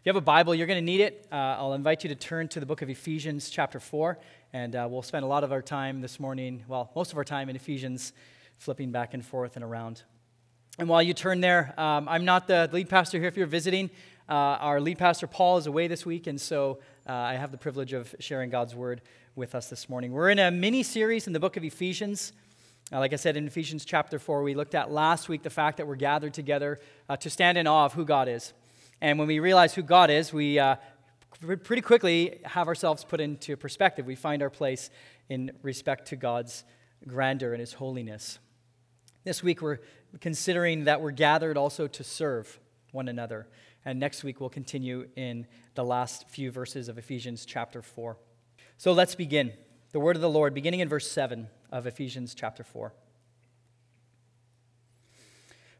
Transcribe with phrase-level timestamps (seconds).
[0.00, 1.26] If you have a Bible, you're going to need it.
[1.30, 4.18] Uh, I'll invite you to turn to the book of Ephesians, chapter 4,
[4.54, 7.24] and uh, we'll spend a lot of our time this morning, well, most of our
[7.24, 8.14] time in Ephesians,
[8.56, 10.04] flipping back and forth and around.
[10.78, 13.90] And while you turn there, um, I'm not the lead pastor here if you're visiting.
[14.26, 17.58] Uh, our lead pastor, Paul, is away this week, and so uh, I have the
[17.58, 19.02] privilege of sharing God's word
[19.34, 20.12] with us this morning.
[20.12, 22.32] We're in a mini series in the book of Ephesians.
[22.90, 25.76] Uh, like I said in Ephesians chapter 4, we looked at last week the fact
[25.76, 26.80] that we're gathered together
[27.10, 28.54] uh, to stand in awe of who God is.
[29.00, 30.76] And when we realize who God is, we uh,
[31.64, 34.06] pretty quickly have ourselves put into perspective.
[34.06, 34.90] We find our place
[35.28, 36.64] in respect to God's
[37.06, 38.38] grandeur and His holiness.
[39.24, 39.80] This week, we're
[40.20, 42.60] considering that we're gathered also to serve
[42.92, 43.48] one another.
[43.84, 48.18] And next week, we'll continue in the last few verses of Ephesians chapter 4.
[48.76, 49.52] So let's begin.
[49.92, 52.92] The word of the Lord, beginning in verse 7 of Ephesians chapter 4.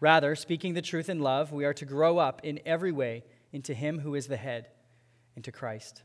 [0.00, 3.74] Rather, speaking the truth in love, we are to grow up in every way into
[3.74, 4.68] Him who is the head,
[5.36, 6.02] into Christ,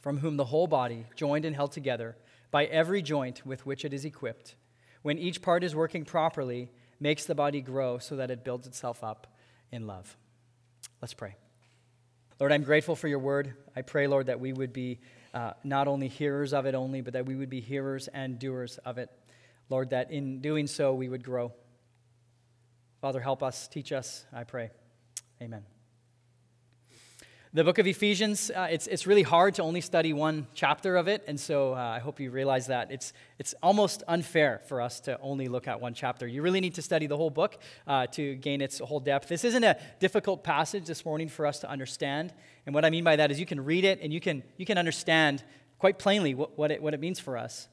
[0.00, 2.16] from whom the whole body, joined and held together
[2.50, 4.54] by every joint with which it is equipped,
[5.02, 9.04] when each part is working properly, makes the body grow so that it builds itself
[9.04, 9.26] up
[9.70, 10.16] in love.
[11.02, 11.36] Let's pray.
[12.40, 13.54] Lord, I'm grateful for your word.
[13.76, 15.00] I pray, Lord, that we would be
[15.34, 18.78] uh, not only hearers of it only, but that we would be hearers and doers
[18.78, 19.10] of it.
[19.68, 21.52] Lord, that in doing so we would grow.
[23.04, 24.70] Father, help us, teach us, I pray.
[25.42, 25.62] Amen.
[27.52, 31.06] The book of Ephesians, uh, it's, it's really hard to only study one chapter of
[31.06, 32.90] it, and so uh, I hope you realize that.
[32.90, 36.26] It's, it's almost unfair for us to only look at one chapter.
[36.26, 39.28] You really need to study the whole book uh, to gain its whole depth.
[39.28, 42.32] This isn't a difficult passage this morning for us to understand,
[42.64, 44.64] and what I mean by that is you can read it and you can, you
[44.64, 45.44] can understand
[45.78, 47.68] quite plainly what, what, it, what it means for us.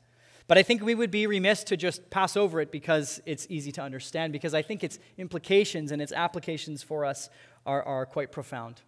[0.51, 3.71] But I think we would be remiss to just pass over it because it's easy
[3.71, 7.29] to understand, because I think its implications and its applications for us
[7.65, 8.81] are, are quite profound.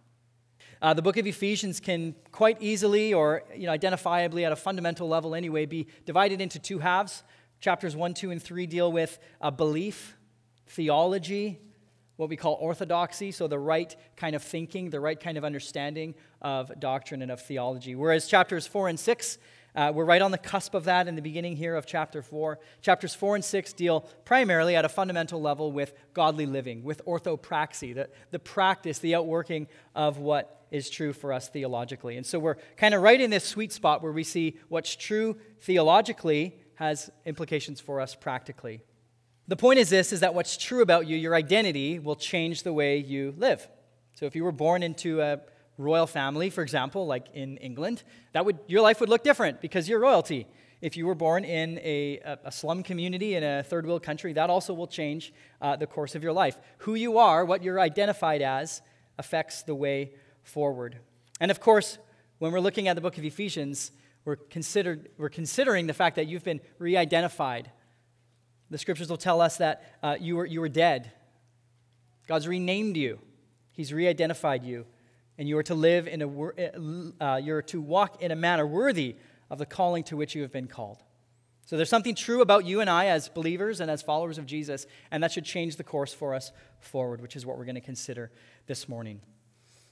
[0.82, 5.08] Uh, the book of Ephesians can quite easily, or you know, identifiably at a fundamental
[5.08, 7.22] level anyway, be divided into two halves.
[7.60, 10.18] Chapters 1, 2, and 3 deal with uh, belief,
[10.66, 11.58] theology,
[12.16, 16.14] what we call orthodoxy, so the right kind of thinking, the right kind of understanding
[16.42, 17.94] of doctrine and of theology.
[17.94, 19.38] Whereas chapters 4 and 6
[19.74, 22.58] uh, we're right on the cusp of that in the beginning here of chapter 4.
[22.80, 27.94] Chapters 4 and 6 deal primarily at a fundamental level with godly living, with orthopraxy,
[27.94, 32.16] the, the practice, the outworking of what is true for us theologically.
[32.16, 35.36] And so we're kind of right in this sweet spot where we see what's true
[35.60, 38.80] theologically has implications for us practically.
[39.46, 42.72] The point is this is that what's true about you, your identity, will change the
[42.72, 43.68] way you live.
[44.14, 45.40] So if you were born into a
[45.76, 48.02] royal family, for example, like in England,
[48.32, 50.46] that would, your life would look different because you're royalty.
[50.80, 54.50] If you were born in a, a slum community in a third world country, that
[54.50, 56.58] also will change uh, the course of your life.
[56.78, 58.82] Who you are, what you're identified as,
[59.18, 60.12] affects the way
[60.42, 60.98] forward.
[61.40, 61.98] And of course,
[62.38, 63.92] when we're looking at the book of Ephesians,
[64.24, 67.70] we're, considered, we're considering the fact that you've been re identified.
[68.70, 71.12] The scriptures will tell us that uh, you, were, you were dead.
[72.26, 73.20] God's renamed you,
[73.72, 74.86] He's re identified you
[75.38, 76.28] and you are to live in a
[76.58, 76.70] eh,
[77.20, 79.16] uh, you're to walk in a manner worthy
[79.50, 81.02] of the calling to which you have been called.
[81.66, 84.86] So there's something true about you and I as believers and as followers of Jesus,
[85.10, 87.80] and that should change the course for us forward, which is what we're going to
[87.80, 88.30] consider
[88.66, 89.20] this morning.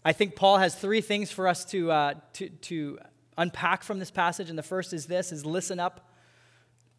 [0.04, 2.98] I think Paul has three things for us to, uh, to, to
[3.38, 6.10] unpack from this passage, and the first is this: is listen up.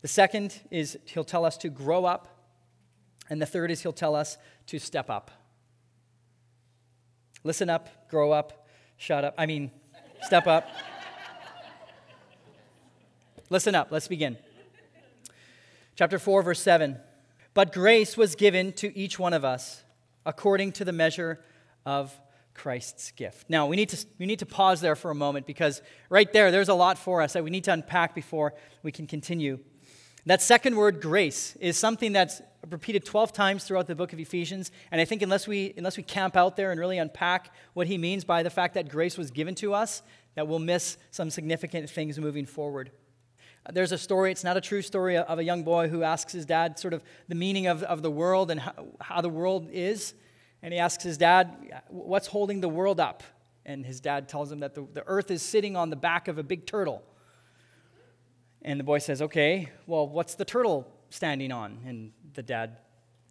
[0.02, 2.28] The second is he'll tell us to grow up,
[3.30, 4.38] and the third is he'll tell us
[4.68, 5.32] to step up.
[7.44, 8.68] Listen up, grow up,
[8.98, 9.34] shut up.
[9.38, 9.72] I mean,
[10.22, 10.70] step up.
[13.50, 14.38] Listen up, let's begin.
[15.96, 16.98] Chapter 4, verse 7.
[17.54, 19.84] But grace was given to each one of us
[20.26, 21.40] according to the measure
[21.86, 22.18] of
[22.54, 23.50] Christ's gift.
[23.50, 26.50] Now, we need, to, we need to pause there for a moment because right there,
[26.50, 28.54] there's a lot for us that we need to unpack before
[28.84, 29.60] we can continue.
[30.26, 34.72] That second word, grace, is something that's repeated 12 times throughout the book of Ephesians.
[34.92, 37.98] And I think unless we, unless we camp out there and really unpack what he
[37.98, 40.02] means by the fact that grace was given to us,
[40.36, 42.92] that we'll miss some significant things moving forward.
[43.72, 46.46] There's a story, it's not a true story, of a young boy who asks his
[46.46, 50.14] dad sort of the meaning of, of the world and how, how the world is.
[50.62, 53.24] And he asks his dad, What's holding the world up?
[53.66, 56.38] And his dad tells him that the, the earth is sitting on the back of
[56.38, 57.04] a big turtle.
[58.62, 61.80] And the boy says, Okay, well, what's the turtle standing on?
[61.86, 62.78] And the dad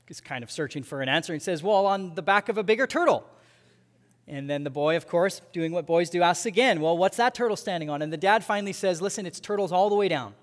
[0.09, 2.63] is kind of searching for an answer and says, Well, on the back of a
[2.63, 3.25] bigger turtle.
[4.29, 7.35] And then the boy, of course, doing what boys do, asks again, Well, what's that
[7.35, 8.03] turtle standing on?
[8.03, 10.35] And the dad finally says, Listen, it's turtles all the way down.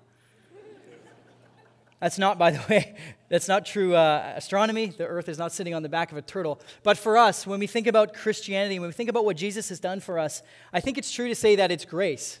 [2.00, 2.94] That's not, by the way,
[3.28, 4.86] that's not true uh, astronomy.
[4.86, 6.60] The earth is not sitting on the back of a turtle.
[6.82, 9.80] But for us, when we think about Christianity, when we think about what Jesus has
[9.80, 12.40] done for us, I think it's true to say that it's grace.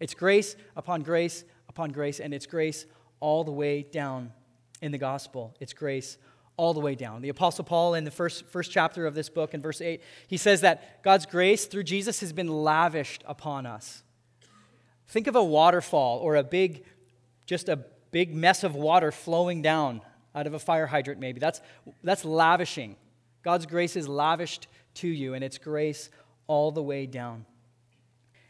[0.00, 2.84] It's grace upon grace upon grace, and it's grace
[3.20, 4.32] all the way down
[4.82, 5.54] in the gospel.
[5.60, 6.18] It's grace
[6.56, 7.22] all the way down.
[7.22, 10.36] The Apostle Paul, in the first, first chapter of this book, in verse 8, he
[10.36, 14.02] says that God's grace through Jesus has been lavished upon us.
[15.08, 16.84] Think of a waterfall or a big,
[17.46, 17.78] just a
[18.10, 20.02] big mess of water flowing down
[20.34, 21.40] out of a fire hydrant, maybe.
[21.40, 21.60] That's,
[22.02, 22.96] that's lavishing.
[23.42, 26.10] God's grace is lavished to you, and it's grace
[26.46, 27.46] all the way down.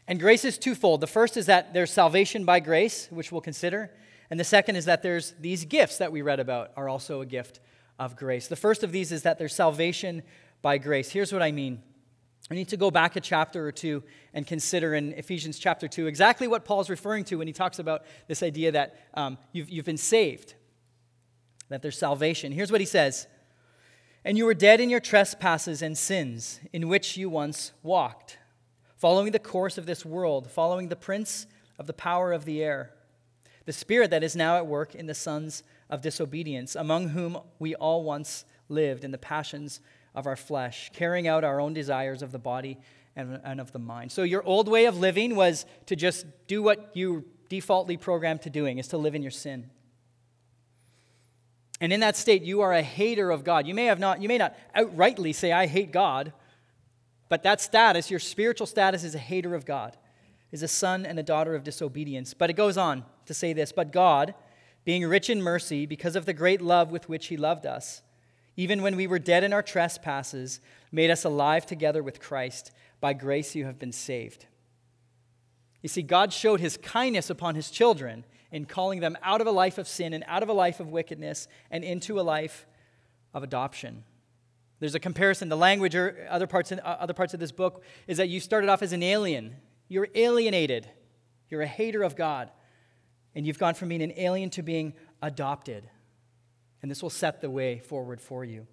[0.07, 1.01] And grace is twofold.
[1.01, 3.89] The first is that there's salvation by grace, which we'll consider.
[4.31, 7.25] And the second is that there's these gifts that we read about are also a
[7.25, 7.59] gift
[7.99, 8.47] of grace.
[8.47, 10.23] The first of these is that there's salvation
[10.61, 11.11] by grace.
[11.11, 11.83] Here's what I mean.
[12.49, 16.07] We need to go back a chapter or two and consider in Ephesians chapter 2
[16.07, 19.85] exactly what Paul's referring to when he talks about this idea that um, you've, you've
[19.85, 20.55] been saved,
[21.67, 22.53] that there's salvation.
[22.53, 23.27] Here's what he says
[24.23, 28.37] And you were dead in your trespasses and sins, in which you once walked,
[28.95, 32.93] following the course of this world, following the prince of the power of the air,
[33.65, 37.75] the spirit that is now at work in the sons of disobedience, among whom we
[37.75, 39.81] all once lived in the passions
[40.15, 42.77] of our flesh, carrying out our own desires of the body
[43.15, 44.11] and, and of the mind.
[44.11, 48.49] So, your old way of living was to just do what you defaultly programmed to
[48.49, 49.69] doing, is to live in your sin.
[51.81, 53.65] And in that state, you are a hater of God.
[53.65, 56.31] You may have not, you may not outrightly say, I hate God,
[57.27, 59.97] but that status, your spiritual status, is a hater of God,
[60.51, 62.33] is a son and a daughter of disobedience.
[62.33, 64.33] But it goes on to say this, but God,
[64.83, 68.01] being rich in mercy, because of the great love with which he loved us,
[68.57, 70.59] even when we were dead in our trespasses,
[70.91, 72.71] made us alive together with Christ.
[72.99, 74.45] By grace you have been saved.
[75.81, 79.51] You see, God showed his kindness upon his children in calling them out of a
[79.51, 82.67] life of sin and out of a life of wickedness and into a life
[83.33, 84.03] of adoption.
[84.79, 85.47] There's a comparison.
[85.49, 88.39] The language or other parts, in, uh, other parts of this book is that you
[88.39, 89.55] started off as an alien.
[89.87, 90.89] You're alienated.
[91.49, 92.51] You're a hater of God.
[93.35, 95.89] And you've gone from being an alien to being adopted
[96.81, 98.65] and this will set the way forward for you.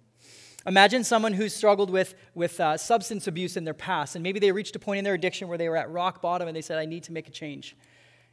[0.65, 4.51] Imagine someone who's struggled with, with uh, substance abuse in their past, and maybe they
[4.51, 6.77] reached a point in their addiction where they were at rock bottom and they said,
[6.77, 7.77] I need to make a change.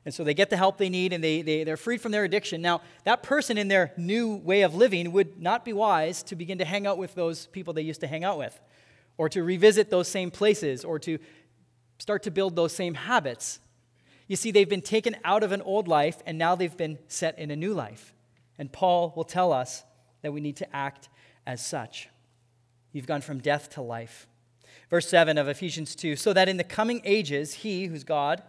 [0.04, 2.24] And so they get the help they need and they, they, they're freed from their
[2.24, 2.62] addiction.
[2.62, 6.58] Now, that person in their new way of living would not be wise to begin
[6.58, 8.60] to hang out with those people they used to hang out with,
[9.18, 11.18] or to revisit those same places, or to
[11.98, 13.60] start to build those same habits.
[14.28, 17.38] You see, they've been taken out of an old life and now they've been set
[17.38, 18.12] in a new life.
[18.58, 19.84] And Paul will tell us
[20.22, 21.08] that we need to act
[21.46, 22.08] as such.
[22.92, 24.26] You've gone from death to life.
[24.90, 28.42] Verse 7 of Ephesians 2 so that in the coming ages, he, who's God,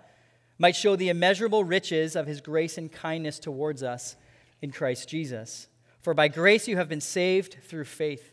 [0.57, 4.15] might show the immeasurable riches of his grace and kindness towards us
[4.61, 5.67] in Christ Jesus.
[5.99, 8.31] For by grace you have been saved through faith.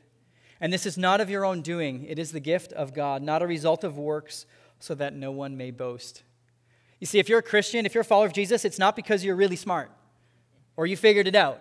[0.60, 3.42] And this is not of your own doing, it is the gift of God, not
[3.42, 4.46] a result of works,
[4.78, 6.22] so that no one may boast.
[7.04, 9.22] You see, if you're a Christian, if you're a follower of Jesus, it's not because
[9.22, 9.90] you're really smart
[10.74, 11.60] or you figured it out,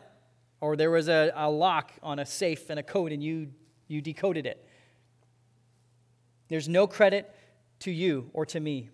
[0.61, 3.49] or there was a, a lock on a safe and a code and you,
[3.89, 4.65] you decoded it.
[6.47, 7.29] There's no credit
[7.79, 8.89] to you or to me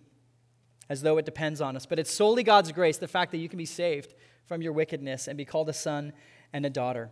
[0.88, 3.48] as though it depends on us, but it's solely God's grace, the fact that you
[3.48, 4.12] can be saved
[4.44, 6.12] from your wickedness and be called a son
[6.52, 7.10] and a daughter.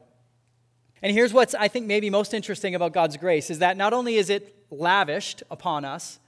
[1.00, 4.16] And here's what's, I think, maybe most interesting about God's grace is that not only
[4.16, 6.18] is it lavished upon us,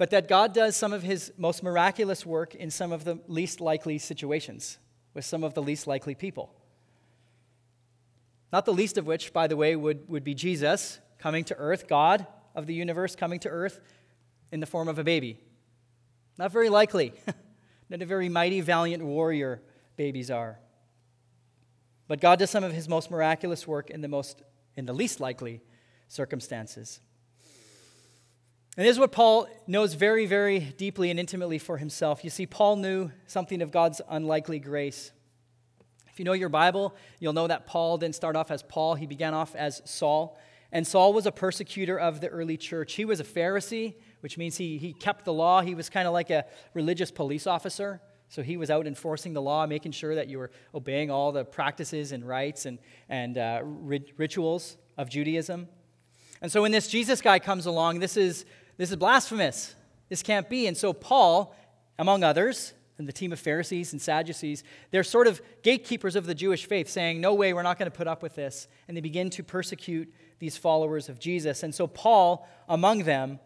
[0.00, 3.60] but that God does some of his most miraculous work in some of the least
[3.60, 4.78] likely situations
[5.12, 6.54] with some of the least likely people.
[8.50, 11.86] Not the least of which, by the way, would, would be Jesus coming to earth,
[11.86, 13.78] God of the universe coming to earth
[14.50, 15.38] in the form of a baby.
[16.38, 17.12] Not very likely.
[17.90, 19.60] Not a very mighty, valiant warrior
[19.96, 20.58] babies are.
[22.08, 24.40] But God does some of his most miraculous work in the most
[24.76, 25.60] in the least likely
[26.08, 27.02] circumstances.
[28.76, 32.22] And this is what Paul knows very, very deeply and intimately for himself.
[32.22, 35.10] You see, Paul knew something of God's unlikely grace.
[36.12, 39.06] If you know your Bible, you'll know that Paul didn't start off as Paul, he
[39.06, 40.38] began off as Saul.
[40.72, 42.94] And Saul was a persecutor of the early church.
[42.94, 45.62] He was a Pharisee, which means he, he kept the law.
[45.62, 48.00] He was kind of like a religious police officer.
[48.28, 51.44] So he was out enforcing the law, making sure that you were obeying all the
[51.44, 55.68] practices and rites and, and uh, rituals of Judaism.
[56.40, 58.44] And so when this Jesus guy comes along, this is,
[58.80, 59.74] this is blasphemous.
[60.08, 60.66] This can't be.
[60.66, 61.54] And so Paul,
[61.98, 66.34] among others, and the team of Pharisees and Sadducees, they're sort of gatekeepers of the
[66.34, 68.68] Jewish faith, saying, No way, we're not going to put up with this.
[68.88, 71.62] And they begin to persecute these followers of Jesus.
[71.62, 73.38] And so Paul, among them,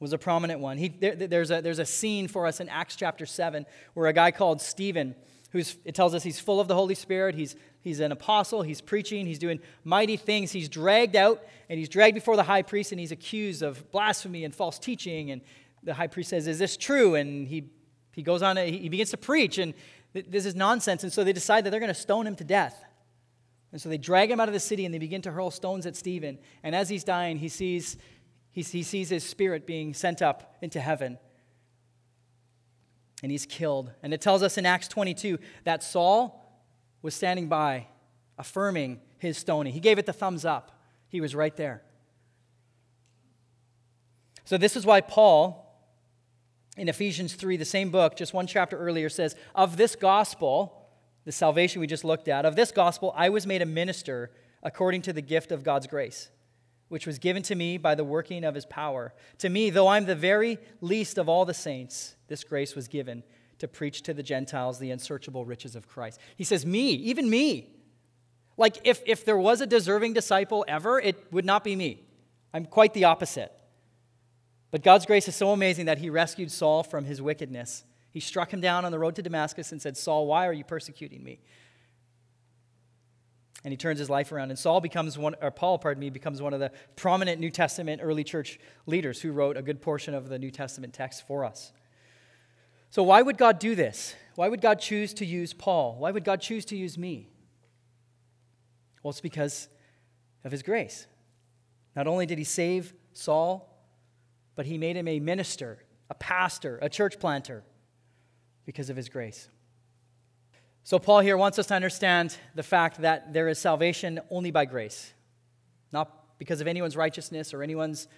[0.00, 0.76] was a prominent one.
[0.76, 3.64] He, there, there's, a, there's a scene for us in Acts chapter 7
[3.94, 5.14] where a guy called Stephen,
[5.52, 8.80] who's, it tells us he's full of the Holy Spirit, he's, he's an apostle, he's
[8.80, 10.52] preaching, he's doing mighty things.
[10.52, 14.44] He's dragged out and he's dragged before the high priest and he's accused of blasphemy
[14.44, 15.30] and false teaching.
[15.30, 15.42] And
[15.82, 17.14] the high priest says, Is this true?
[17.14, 17.70] And he,
[18.12, 19.74] he goes on, he begins to preach, and
[20.12, 21.02] this is nonsense.
[21.02, 22.84] And so they decide that they're going to stone him to death.
[23.72, 25.86] And so they drag him out of the city and they begin to hurl stones
[25.86, 26.38] at Stephen.
[26.62, 27.96] And as he's dying, he sees
[28.52, 31.18] he sees his spirit being sent up into heaven.
[33.22, 33.92] And he's killed.
[34.02, 36.38] And it tells us in Acts 22 that Saul
[37.02, 37.86] was standing by,
[38.38, 39.72] affirming his stoning.
[39.72, 40.72] He gave it the thumbs up,
[41.08, 41.82] he was right there.
[44.44, 45.86] So, this is why Paul,
[46.76, 50.88] in Ephesians 3, the same book, just one chapter earlier, says, Of this gospel,
[51.24, 55.02] the salvation we just looked at, of this gospel, I was made a minister according
[55.02, 56.30] to the gift of God's grace
[56.92, 59.14] which was given to me by the working of his power.
[59.38, 63.22] To me, though I'm the very least of all the saints, this grace was given
[63.60, 66.20] to preach to the Gentiles the unsearchable riches of Christ.
[66.36, 67.70] He says, Me, even me.
[68.58, 72.02] Like, if, if there was a deserving disciple ever, it would not be me.
[72.52, 73.50] I'm quite the opposite.
[74.70, 77.84] But God's grace is so amazing that he rescued Saul from his wickedness.
[78.10, 80.62] He struck him down on the road to Damascus and said, Saul, why are you
[80.64, 81.40] persecuting me?
[83.64, 84.50] And he turns his life around.
[84.50, 88.00] And Saul becomes one, or Paul, pardon me, becomes one of the prominent New Testament
[88.02, 91.72] early church leaders who wrote a good portion of the New Testament text for us.
[92.90, 94.14] So, why would God do this?
[94.34, 95.96] Why would God choose to use Paul?
[95.98, 97.28] Why would God choose to use me?
[99.02, 99.68] Well, it's because
[100.44, 101.06] of his grace.
[101.94, 103.68] Not only did he save Saul,
[104.54, 107.64] but he made him a minister, a pastor, a church planter
[108.64, 109.48] because of his grace.
[110.84, 114.64] So, Paul here wants us to understand the fact that there is salvation only by
[114.64, 115.12] grace,
[115.92, 118.08] not because of anyone's righteousness or anyone's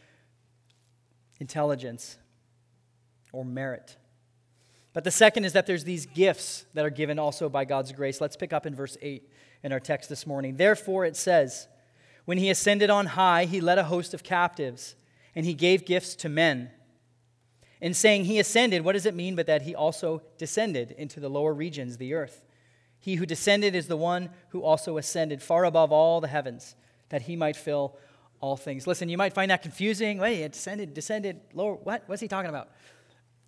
[1.41, 2.17] intelligence
[3.33, 3.97] or merit.
[4.95, 8.21] But the second is that there's these gifts that are given also by God's grace.
[8.21, 9.29] Let's pick up in verse 8
[9.63, 10.57] in our text this morning.
[10.57, 11.69] Therefore, it says,
[12.25, 14.95] When he ascended on high, he led a host of captives,
[15.35, 16.71] and he gave gifts to men.
[17.81, 21.29] In saying he ascended, what does it mean but that he also descended into the
[21.29, 22.43] lower regions, the earth?
[23.05, 26.75] He who descended is the one who also ascended far above all the heavens,
[27.11, 27.99] that he might fill
[28.41, 28.87] all things.
[28.87, 30.17] Listen, you might find that confusing.
[30.17, 31.75] Wait, it descended, descended, lower.
[31.75, 32.05] What?
[32.07, 32.71] What's he talking about?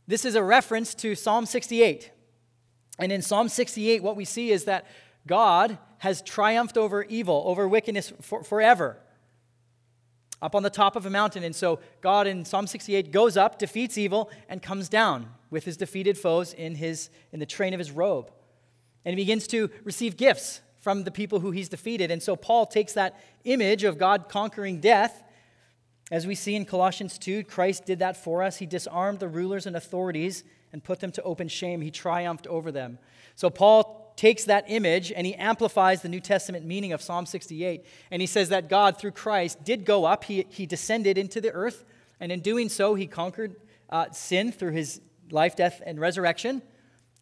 [0.07, 2.11] This is a reference to Psalm 68.
[2.99, 4.85] And in Psalm 68, what we see is that
[5.27, 8.99] God has triumphed over evil, over wickedness for, forever,
[10.43, 11.43] up on the top of a mountain.
[11.45, 15.79] And so God in Psalm 68 goes up, defeats evil, and comes down with his
[15.79, 18.31] defeated foes in, his, in the train of his robe
[19.07, 22.11] and he begins to receive gifts from the people who he's defeated.
[22.11, 25.23] And so Paul takes that image of God conquering death.
[26.11, 28.57] As we see in Colossians 2, Christ did that for us.
[28.57, 31.83] He disarmed the rulers and authorities and put them to open shame.
[31.83, 32.99] He triumphed over them.
[33.37, 37.85] So Paul takes that image and he amplifies the New Testament meaning of Psalm 68.
[38.11, 40.25] And he says that God, through Christ, did go up.
[40.25, 41.85] He, he descended into the earth.
[42.19, 43.55] And in doing so, he conquered
[43.89, 46.63] uh, sin through his life, death, and resurrection.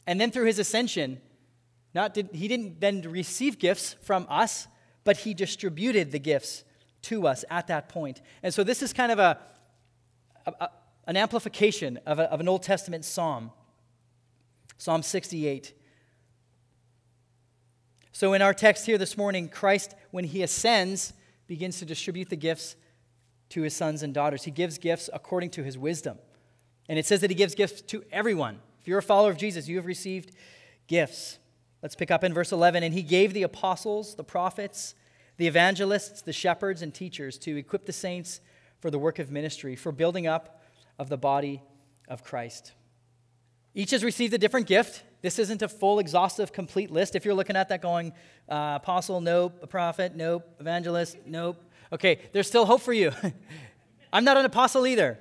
[0.06, 1.20] And then through his ascension,
[1.94, 4.66] not did, he didn't then receive gifts from us,
[5.04, 6.64] but he distributed the gifts
[7.02, 8.20] to us at that point.
[8.42, 9.38] And so this is kind of a,
[10.46, 10.70] a, a
[11.06, 13.50] an amplification of, a, of an Old Testament psalm,
[14.78, 15.74] Psalm 68.
[18.12, 21.12] So in our text here this morning, Christ, when he ascends,
[21.46, 22.76] begins to distribute the gifts
[23.50, 24.44] to his sons and daughters.
[24.44, 26.18] He gives gifts according to his wisdom.
[26.88, 28.60] And it says that he gives gifts to everyone.
[28.80, 30.32] If you're a follower of Jesus, you have received
[30.86, 31.38] gifts.
[31.84, 32.82] Let's pick up in verse 11.
[32.82, 34.94] And he gave the apostles, the prophets,
[35.36, 38.40] the evangelists, the shepherds, and teachers to equip the saints
[38.80, 40.62] for the work of ministry, for building up
[40.98, 41.62] of the body
[42.08, 42.72] of Christ.
[43.74, 45.02] Each has received a different gift.
[45.20, 47.16] This isn't a full, exhaustive, complete list.
[47.16, 48.14] If you're looking at that going,
[48.48, 51.62] uh, apostle, nope, a prophet, nope, evangelist, nope.
[51.92, 53.12] Okay, there's still hope for you.
[54.12, 55.18] I'm not an apostle either.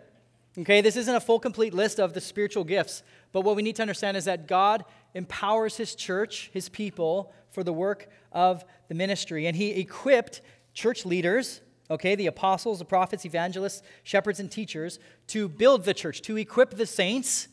[0.58, 3.04] Okay, this isn't a full, complete list of the spiritual gifts,
[3.34, 7.64] but what we need to understand is that God empowers His church, His people, for
[7.64, 9.48] the work of the ministry.
[9.48, 10.42] And He equipped
[10.74, 16.22] church leaders, okay, the apostles, the prophets, evangelists, shepherds, and teachers, to build the church,
[16.24, 17.48] to equip the saints.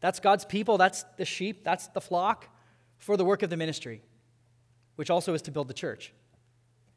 [0.00, 2.48] That's God's people, that's the sheep, that's the flock,
[2.98, 4.02] for the work of the ministry,
[4.96, 6.12] which also is to build the church.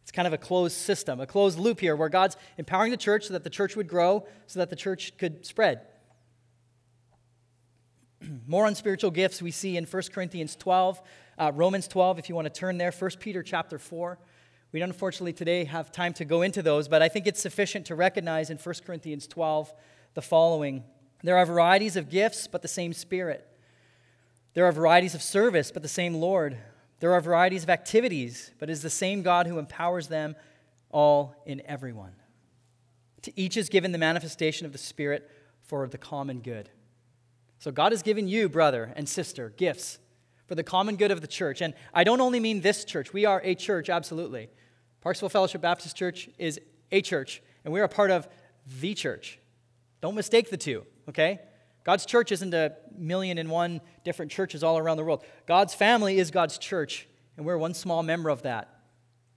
[0.04, 3.28] It's kind of a closed system, a closed loop here where God's empowering the church
[3.28, 5.82] so that the church would grow, so that the church could spread.
[8.48, 11.02] More on spiritual gifts we see in 1 Corinthians 12,
[11.38, 14.18] uh, Romans 12, if you want to turn there, 1 Peter chapter 4.
[14.72, 17.86] We don't unfortunately today have time to go into those, but I think it's sufficient
[17.88, 19.74] to recognize in 1 Corinthians 12
[20.14, 20.84] the following
[21.24, 23.48] There are varieties of gifts, but the same Spirit.
[24.54, 26.58] There are varieties of service, but the same Lord.
[27.00, 30.36] There are varieties of activities, but it is the same God who empowers them
[30.90, 32.14] all in everyone.
[33.24, 35.30] To each is given the manifestation of the Spirit
[35.62, 36.70] for the common good.
[37.64, 39.98] So God has given you, brother and sister, gifts
[40.48, 41.62] for the common good of the church.
[41.62, 44.50] And I don't only mean this church, we are a church, absolutely.
[45.02, 46.60] Parksville Fellowship Baptist Church is
[46.92, 48.28] a church, and we're a part of
[48.82, 49.40] the church.
[50.02, 51.40] Don't mistake the two, okay?
[51.86, 55.24] God's church isn't a million and one different churches all around the world.
[55.48, 58.78] God's family is God's church, and we're one small member of that.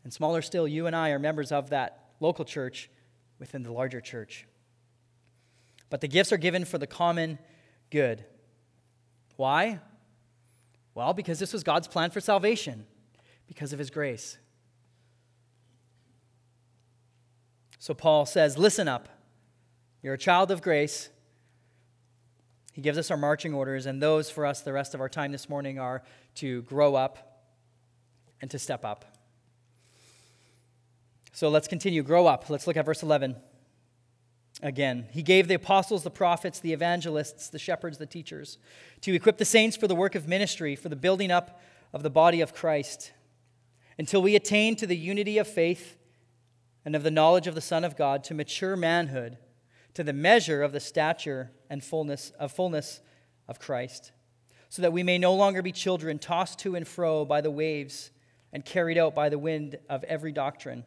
[0.02, 2.90] And smaller still, you and I are members of that local church
[3.38, 4.49] within the larger church.
[5.90, 7.38] But the gifts are given for the common
[7.90, 8.25] good.
[9.37, 9.81] Why?
[10.95, 12.87] Well, because this was God's plan for salvation,
[13.47, 14.38] because of his grace.
[17.78, 19.09] So Paul says, Listen up.
[20.02, 21.11] You're a child of grace.
[22.73, 25.33] He gives us our marching orders, and those for us the rest of our time
[25.33, 26.02] this morning are
[26.37, 27.43] to grow up
[28.40, 29.16] and to step up.
[31.33, 32.02] So let's continue.
[32.02, 32.49] Grow up.
[32.49, 33.37] Let's look at verse 11
[34.62, 35.06] again.
[35.10, 38.58] He gave the apostles, the prophets, the evangelists, the shepherds, the teachers
[39.02, 41.60] to equip the saints for the work of ministry, for the building up
[41.92, 43.12] of the body of Christ,
[43.98, 45.96] until we attain to the unity of faith
[46.85, 49.38] and of the knowledge of the Son of God, to mature manhood
[49.96, 53.00] to the measure of the stature and fullness of fullness
[53.48, 54.12] of Christ,
[54.68, 58.11] so that we may no longer be children tossed to and fro by the waves
[58.52, 60.85] and carried out by the wind of every doctrine,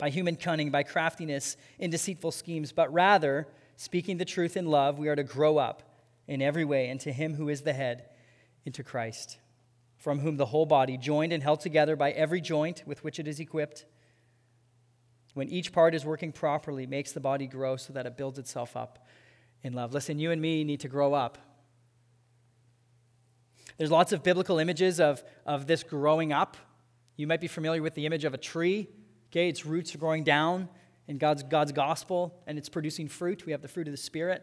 [0.00, 4.98] by human cunning, by craftiness in deceitful schemes, but rather, speaking the truth in love,
[4.98, 5.82] we are to grow up
[6.26, 8.06] in every way into him who is the head,
[8.64, 9.38] into Christ,
[9.98, 13.28] from whom the whole body, joined and held together by every joint with which it
[13.28, 13.84] is equipped,
[15.34, 18.76] when each part is working properly, makes the body grow so that it builds itself
[18.76, 19.06] up
[19.62, 19.92] in love.
[19.92, 21.38] Listen, you and me need to grow up.
[23.76, 26.56] There's lots of biblical images of, of this growing up.
[27.16, 28.88] You might be familiar with the image of a tree.
[29.30, 30.68] Okay, its roots are growing down
[31.06, 33.46] in God's, God's gospel and it's producing fruit.
[33.46, 34.42] We have the fruit of the Spirit.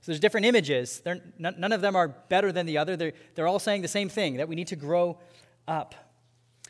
[0.00, 1.00] So there's different images.
[1.00, 2.96] They're, none, of them are better than the other.
[2.96, 5.18] They're, they're all saying the same thing that we need to grow
[5.66, 5.94] up.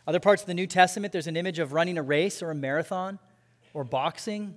[0.06, 2.54] Other parts of the New Testament, there's an image of running a race or a
[2.54, 3.18] marathon
[3.72, 4.54] or boxing.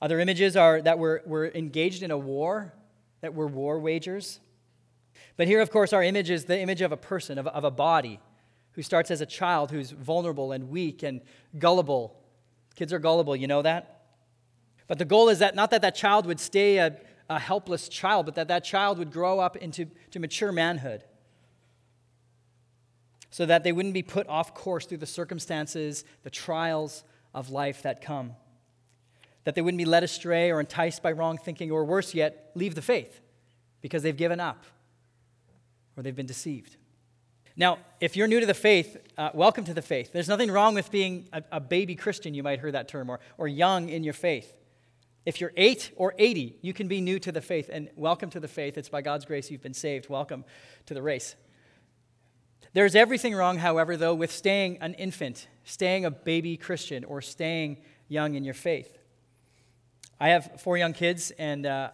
[0.00, 2.72] Other images are that we're, we're engaged in a war,
[3.22, 4.38] that we're war wagers.
[5.36, 7.70] But here, of course, our image is the image of a person, of, of a
[7.70, 8.20] body,
[8.78, 11.20] who starts as a child who's vulnerable and weak and
[11.58, 12.16] gullible.
[12.76, 14.02] Kids are gullible, you know that?
[14.86, 16.96] But the goal is that not that that child would stay a,
[17.28, 21.02] a helpless child, but that that child would grow up into to mature manhood
[23.30, 27.02] so that they wouldn't be put off course through the circumstances, the trials,
[27.34, 28.36] of life that come.
[29.42, 32.76] That they wouldn't be led astray or enticed by wrong thinking, or worse yet, leave
[32.76, 33.22] the faith
[33.80, 34.62] because they've given up
[35.96, 36.76] or they've been deceived.
[37.58, 40.12] Now, if you're new to the faith, uh, welcome to the faith.
[40.12, 43.18] There's nothing wrong with being a, a baby Christian, you might hear that term, or,
[43.36, 44.54] or young in your faith.
[45.26, 48.38] If you're eight or 80, you can be new to the faith, and welcome to
[48.38, 48.78] the faith.
[48.78, 50.08] It's by God's grace you've been saved.
[50.08, 50.44] Welcome
[50.86, 51.34] to the race.
[52.74, 57.78] There's everything wrong, however, though, with staying an infant, staying a baby Christian, or staying
[58.06, 58.96] young in your faith.
[60.20, 61.90] I have four young kids, and uh,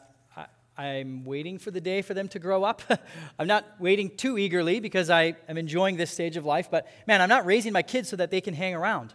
[0.77, 2.83] I, am waiting for the day for them to grow up.
[3.39, 7.21] I'm not waiting too eagerly because I am enjoying this stage of life, but man,
[7.21, 9.15] I'm not raising my kids so that they can hang around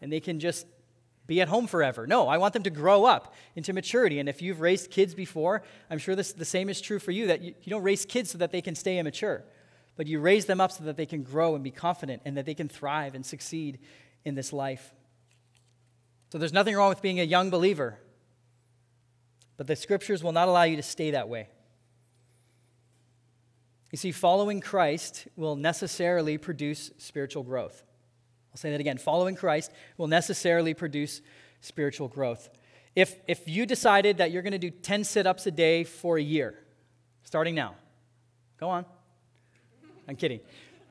[0.00, 0.66] and they can just
[1.26, 2.06] be at home forever.
[2.06, 4.18] No, I want them to grow up into maturity.
[4.18, 7.26] And if you've raised kids before, I'm sure this, the same is true for you
[7.26, 9.44] that you, you don't raise kids so that they can stay immature
[9.98, 12.46] but you raise them up so that they can grow and be confident and that
[12.46, 13.80] they can thrive and succeed
[14.24, 14.94] in this life.
[16.30, 17.98] So there's nothing wrong with being a young believer,
[19.58, 21.48] but the scriptures will not allow you to stay that way.
[23.90, 27.82] You see, following Christ will necessarily produce spiritual growth.
[28.52, 28.98] I'll say that again.
[28.98, 31.20] Following Christ will necessarily produce
[31.60, 32.48] spiritual growth.
[32.94, 36.18] If, if you decided that you're going to do 10 sit ups a day for
[36.18, 36.54] a year,
[37.24, 37.74] starting now,
[38.58, 38.86] go on.
[40.06, 40.40] I'm kidding.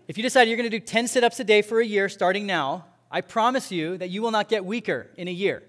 [0.08, 2.10] If you decide you're going to do 10 sit ups a day for a year,
[2.10, 5.64] starting now, I promise you that you will not get weaker in a year.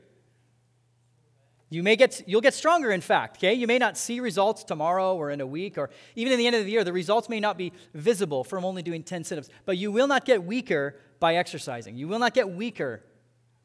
[1.70, 3.52] You may get, you'll get stronger, in fact, okay?
[3.52, 6.57] You may not see results tomorrow or in a week or even in the end
[6.57, 6.83] of the year.
[6.83, 10.07] The results may not be visible from only doing 10 sit ups, but you will
[10.07, 11.96] not get weaker by exercising.
[11.96, 13.02] You will not get weaker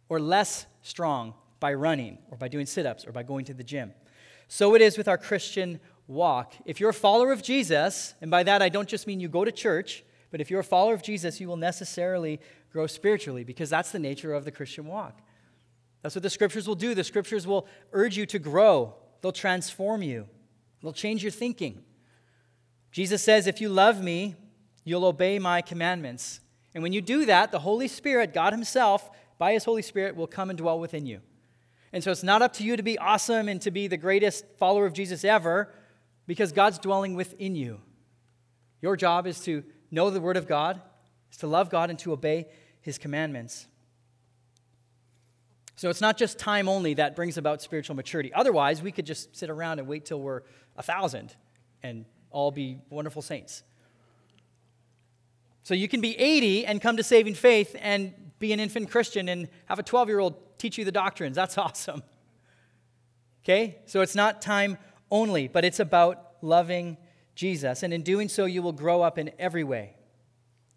[0.10, 3.64] or less strong by running or by doing sit ups or by going to the
[3.64, 3.94] gym.
[4.50, 6.54] So it is with our Christian walk.
[6.66, 9.46] If you're a follower of Jesus, and by that I don't just mean you go
[9.46, 13.70] to church, but if you're a follower of Jesus, you will necessarily grow spiritually because
[13.70, 15.22] that's the nature of the Christian walk.
[16.04, 16.94] That's what the scriptures will do.
[16.94, 20.28] The scriptures will urge you to grow, they'll transform you,
[20.82, 21.84] they'll change your thinking.
[22.92, 24.36] Jesus says, If you love me,
[24.84, 26.42] you'll obey my commandments.
[26.76, 30.28] And when you do that, the Holy Spirit, God Himself, by His Holy Spirit, will
[30.28, 31.22] come and dwell within you.
[31.92, 34.46] And so it's not up to you to be awesome and to be the greatest
[34.58, 35.72] follower of Jesus ever
[36.28, 37.80] because God's dwelling within you.
[38.82, 40.82] Your job is to know the Word of God,
[41.32, 42.48] is to love God, and to obey
[42.82, 43.68] His commandments.
[45.76, 48.32] So it's not just time only that brings about spiritual maturity.
[48.34, 50.42] Otherwise, we could just sit around and wait till we're
[50.78, 51.36] a thousand
[51.82, 53.64] and all be wonderful saints.
[55.64, 59.30] So you can be 80 and come to saving faith and be an infant Christian
[59.30, 61.36] and have a 12 year old teach you the doctrines.
[61.36, 62.04] That's awesome.
[63.44, 63.80] Okay?
[63.86, 64.78] So it's not time
[65.10, 66.98] only, but it's about loving
[67.36, 67.84] Jesus.
[67.84, 69.96] And in doing so, you will grow up in every way.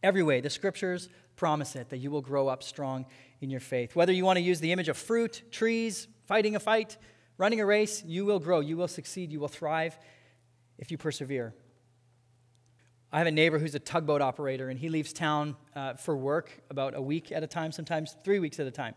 [0.03, 0.41] Every way.
[0.41, 3.07] The scriptures promise it that you will grow up strong
[3.41, 3.95] in your faith.
[3.95, 6.97] Whether you want to use the image of fruit, trees, fighting a fight,
[7.39, 9.99] running a race, you will grow, you will succeed, you will thrive
[10.79, 11.55] if you persevere.
[13.13, 16.51] I have a neighbor who's a tugboat operator, and he leaves town uh, for work
[16.71, 18.95] about a week at a time, sometimes three weeks at a time.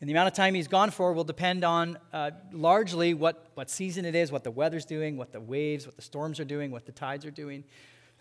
[0.00, 3.70] And the amount of time he's gone for will depend on uh, largely what, what
[3.70, 6.70] season it is, what the weather's doing, what the waves, what the storms are doing,
[6.70, 7.64] what the tides are doing.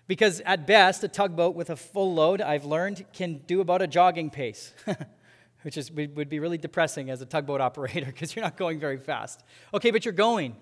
[0.07, 3.87] Because at best, a tugboat with a full load, I've learned, can do about a
[3.87, 4.73] jogging pace.
[5.65, 8.99] which is, would be really depressing as a tugboat operator because you're not going very
[8.99, 9.43] fast.
[9.73, 10.55] Okay, but you're going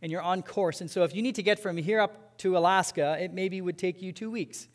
[0.00, 0.80] and you're on course.
[0.80, 3.76] And so if you need to get from here up to Alaska, it maybe would
[3.76, 4.66] take you two weeks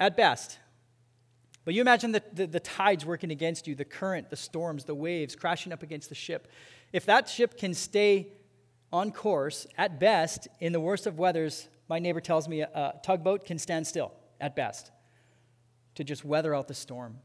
[0.00, 0.58] at best.
[1.64, 4.96] But you imagine the, the, the, tides working against you, the current, the storms, the
[4.96, 6.48] waves crashing up against the ship.
[6.92, 8.32] If that ship can stay
[8.92, 12.94] on course, at best, in the worst of weathers, my neighbor tells me a, a
[13.04, 14.90] tugboat can stand still, at best,
[15.94, 17.18] to just weather out the storm.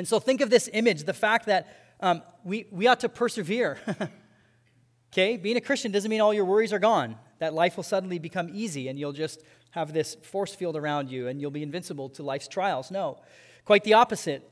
[0.00, 3.76] And so think of this image the fact that um, we, we ought to persevere.
[5.12, 5.36] okay?
[5.36, 8.48] Being a Christian doesn't mean all your worries are gone, that life will suddenly become
[8.50, 12.22] easy and you'll just have this force field around you and you'll be invincible to
[12.22, 12.90] life's trials.
[12.90, 13.20] No,
[13.66, 14.50] quite the opposite.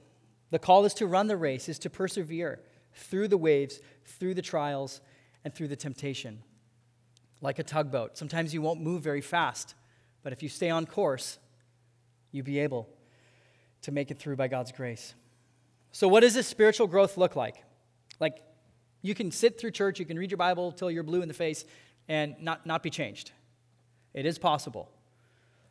[0.50, 2.60] The call is to run the race, is to persevere
[2.92, 5.00] through the waves, through the trials,
[5.44, 6.42] and through the temptation.
[7.40, 8.18] Like a tugboat.
[8.18, 9.76] Sometimes you won't move very fast,
[10.22, 11.38] but if you stay on course,
[12.32, 12.86] you'll be able
[13.80, 15.14] to make it through by God's grace.
[15.92, 17.64] So, what does this spiritual growth look like?
[18.20, 18.42] Like,
[19.02, 21.34] you can sit through church, you can read your Bible till you're blue in the
[21.34, 21.64] face
[22.08, 23.32] and not, not be changed.
[24.14, 24.90] It is possible.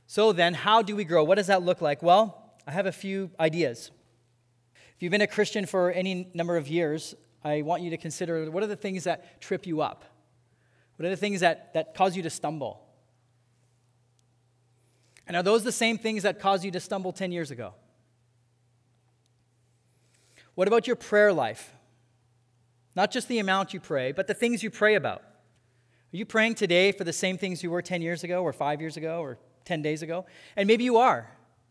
[0.06, 1.24] So, then, how do we grow?
[1.24, 2.02] What does that look like?
[2.02, 3.92] Well, I have a few ideas.
[4.96, 8.50] If you've been a Christian for any number of years, I want you to consider
[8.50, 10.04] what are the things that trip you up?
[10.96, 12.84] What are the things that, that cause you to stumble?
[15.28, 17.74] And are those the same things that caused you to stumble 10 years ago?
[20.58, 21.72] What about your prayer life?
[22.96, 25.22] Not just the amount you pray, but the things you pray about.
[25.22, 28.82] Are you praying today for the same things you were 10 years ago, or five
[28.82, 30.26] years ago, or 10 days ago?
[30.56, 31.30] And maybe you are.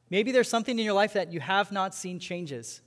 [0.08, 2.80] Maybe there's something in your life that you have not seen changes.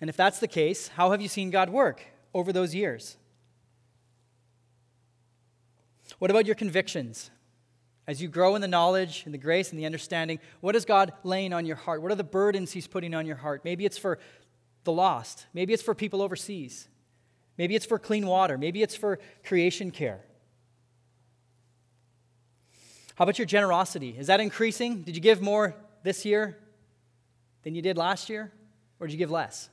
[0.00, 3.16] And if that's the case, how have you seen God work over those years?
[6.20, 7.32] What about your convictions?
[8.06, 11.12] As you grow in the knowledge and the grace and the understanding, what is God
[11.24, 12.02] laying on your heart?
[12.02, 13.62] What are the burdens He's putting on your heart?
[13.64, 14.18] Maybe it's for
[14.84, 15.46] the lost.
[15.52, 16.88] Maybe it's for people overseas.
[17.58, 18.56] Maybe it's for clean water.
[18.56, 20.20] Maybe it's for creation care.
[23.16, 24.14] How about your generosity?
[24.16, 25.02] Is that increasing?
[25.02, 26.58] Did you give more this year
[27.62, 28.52] than you did last year?
[29.00, 29.68] Or did you give less?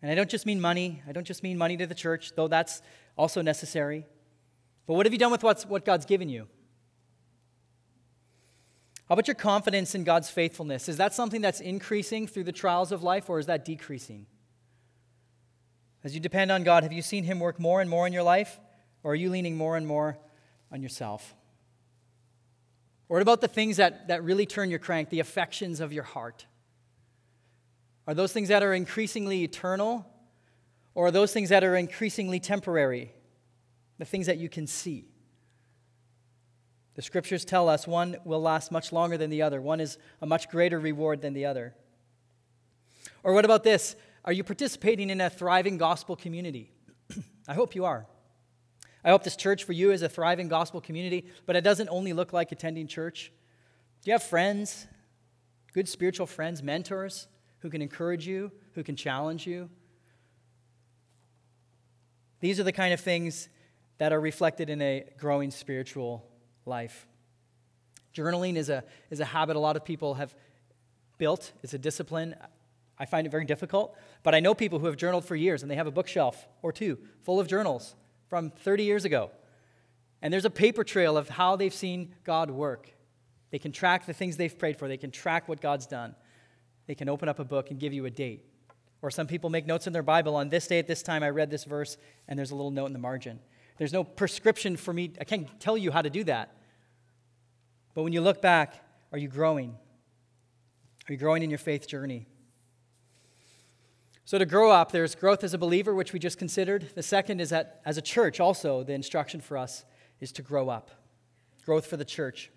[0.00, 1.02] And I don't just mean money.
[1.06, 2.80] I don't just mean money to the church, though that's
[3.18, 4.06] also necessary.
[4.86, 6.46] But what have you done with what's, what God's given you?
[9.10, 10.88] How about your confidence in God's faithfulness?
[10.88, 14.26] Is that something that's increasing through the trials of life, or is that decreasing?
[16.04, 18.22] As you depend on God, have you seen Him work more and more in your
[18.22, 18.60] life,
[19.02, 20.16] or are you leaning more and more
[20.70, 21.34] on yourself?
[23.08, 26.46] What about the things that, that really turn your crank, the affections of your heart?
[28.06, 30.06] Are those things that are increasingly eternal,
[30.94, 33.12] Or are those things that are increasingly temporary,
[33.98, 35.09] the things that you can see?
[37.00, 40.26] The scriptures tell us one will last much longer than the other, one is a
[40.26, 41.74] much greater reward than the other.
[43.22, 43.96] Or what about this?
[44.26, 46.70] Are you participating in a thriving gospel community?
[47.48, 48.04] I hope you are.
[49.02, 52.12] I hope this church for you is a thriving gospel community, but it doesn't only
[52.12, 53.32] look like attending church.
[54.02, 54.86] Do you have friends,
[55.72, 57.28] good spiritual friends, mentors
[57.60, 59.70] who can encourage you, who can challenge you?
[62.40, 63.48] These are the kind of things
[63.96, 66.26] that are reflected in a growing spiritual
[66.70, 67.06] life.
[68.14, 70.34] Journaling is a, is a habit a lot of people have
[71.18, 72.34] built, it's a discipline.
[72.98, 75.70] I find it very difficult, but I know people who have journaled for years and
[75.70, 77.94] they have a bookshelf or two full of journals
[78.28, 79.30] from 30 years ago.
[80.20, 82.92] And there's a paper trail of how they've seen God work.
[83.50, 86.14] They can track the things they've prayed for, they can track what God's done.
[86.86, 88.44] They can open up a book and give you a date.
[89.00, 91.30] Or some people make notes in their Bible on this day at this time I
[91.30, 91.96] read this verse,
[92.28, 93.38] and there's a little note in the margin.
[93.78, 95.12] There's no prescription for me.
[95.20, 96.54] I can't tell you how to do that.
[97.94, 98.74] But when you look back,
[99.12, 99.76] are you growing?
[101.08, 102.26] Are you growing in your faith journey?
[104.24, 106.90] So, to grow up, there's growth as a believer, which we just considered.
[106.94, 109.84] The second is that as a church, also, the instruction for us
[110.20, 110.90] is to grow up.
[111.64, 112.50] Growth for the church.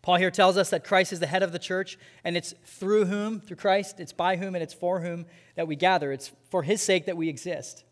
[0.00, 3.04] Paul here tells us that Christ is the head of the church, and it's through
[3.04, 6.12] whom, through Christ, it's by whom, and it's for whom that we gather.
[6.12, 7.84] It's for his sake that we exist,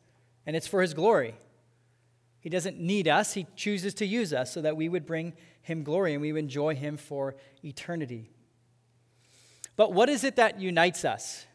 [0.46, 1.34] and it's for his glory.
[2.40, 5.83] He doesn't need us, He chooses to use us so that we would bring Him
[5.83, 8.31] glory and we enjoy Him for eternity.
[9.77, 11.46] But what is it that unites us?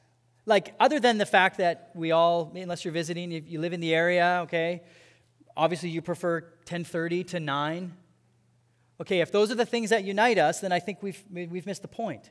[0.46, 3.80] Like, other than the fact that we all, unless you're visiting, if you live in
[3.80, 4.84] the area, okay,
[5.58, 7.94] obviously you prefer 1030 to 9.
[9.02, 11.82] Okay, if those are the things that unite us, then I think we've, we've missed
[11.82, 12.30] the point.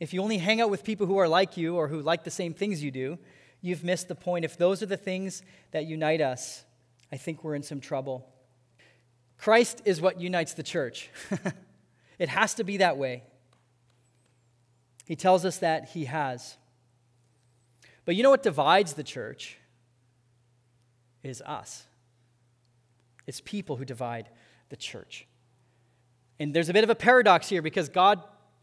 [0.00, 2.30] If you only hang out with people who are like you or who like the
[2.30, 3.18] same things you do,
[3.60, 4.44] you've missed the point.
[4.44, 6.64] If those are the things that unite us,
[7.12, 8.29] I think we're in some trouble.
[9.40, 11.08] Christ is what unites the church.
[12.18, 13.22] it has to be that way.
[15.06, 16.58] He tells us that he has.
[18.04, 19.56] But you know what divides the church?
[21.22, 21.84] Is us.
[23.26, 24.28] It's people who divide
[24.68, 25.26] the church.
[26.38, 28.22] And there's a bit of a paradox here because God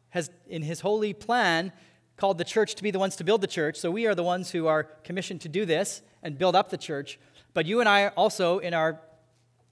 [0.09, 1.71] has, in his holy plan,
[2.17, 3.77] called the church to be the ones to build the church.
[3.77, 6.77] So we are the ones who are commissioned to do this and build up the
[6.77, 7.19] church.
[7.55, 9.01] But you and I also, in our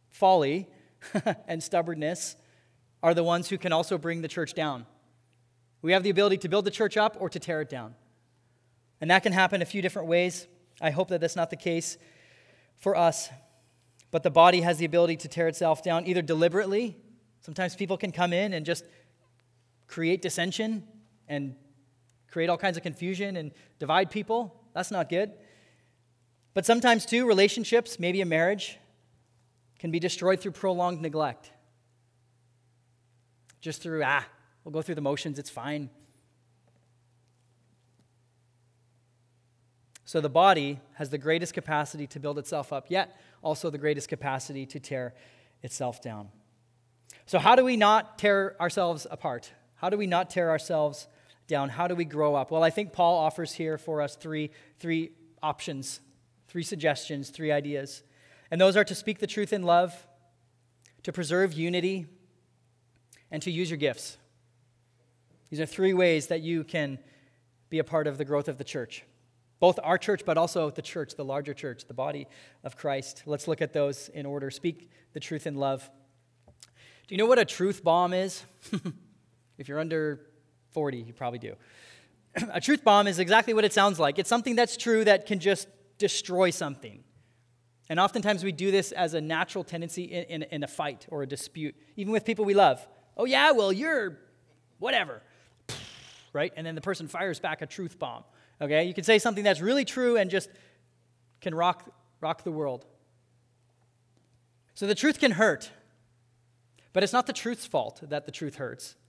[0.10, 0.68] folly
[1.48, 2.36] and stubbornness,
[3.04, 4.86] are the ones who can also bring the church down.
[5.82, 7.94] We have the ability to build the church up or to tear it down.
[9.00, 10.48] And that can happen a few different ways.
[10.82, 11.98] I hope that that's not the case
[12.78, 13.30] for us.
[14.12, 16.98] But the body has the ability to tear itself down either deliberately.
[17.41, 18.86] Sometimes people can come in and just
[19.88, 20.84] create dissension
[21.28, 21.56] and
[22.32, 24.60] create all kinds of confusion and divide people.
[24.74, 25.32] That's not good.
[26.54, 28.80] But sometimes, too, relationships, maybe a marriage,
[29.86, 31.52] can be destroyed through prolonged neglect.
[33.62, 34.26] Just through, ah,
[34.63, 35.91] we'll go through the motions, it's fine.
[40.04, 44.10] So the body has the greatest capacity to build itself up, yet also the greatest
[44.10, 45.13] capacity to tear
[45.62, 46.30] itself down.
[47.28, 49.52] So, how do we not tear ourselves apart?
[49.76, 51.08] How do we not tear ourselves
[51.45, 51.69] down.
[51.69, 52.50] How do we grow up?
[52.50, 55.12] Well, I think Paul offers here for us three, three
[55.43, 56.00] options,
[56.48, 58.02] three suggestions, three ideas.
[58.51, 60.08] And those are to speak the truth in love,
[61.03, 62.08] to preserve unity,
[63.31, 64.17] and to use your gifts.
[65.49, 66.99] These are three ways that you can
[67.69, 69.03] be a part of the growth of the church.
[69.60, 72.27] Both our church, but also the church, the larger church, the body
[72.63, 73.23] of Christ.
[73.25, 74.51] Let's look at those in order.
[74.51, 75.89] Speak the truth in love.
[77.08, 78.43] Do you know what a truth bomb is?
[79.58, 80.21] if you're under
[80.71, 81.55] 40, you probably do.
[82.51, 85.39] a truth bomb is exactly what it sounds like it's something that's true that can
[85.39, 87.03] just destroy something.
[87.89, 91.24] And oftentimes we do this as a natural tendency in, in, in, a fight or
[91.24, 92.86] a dispute, even with people we love.
[93.15, 94.17] Oh, yeah, well, you're
[94.80, 95.21] whatever,
[96.34, 96.52] right?
[96.58, 98.24] And then the person fires back a truth bomb.
[98.60, 98.86] Okay?
[98.86, 100.50] You can say something that's really true and just
[101.41, 101.89] can rock,
[102.21, 102.86] rock the world.
[104.74, 105.71] So the truth can hurt,
[106.91, 108.95] but it's not the truth's fault that the truth hurts.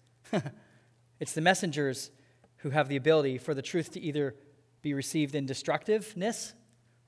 [1.19, 2.11] It's the messengers
[2.59, 4.35] who have the ability for the truth to either
[4.83, 6.55] be received in destructiveness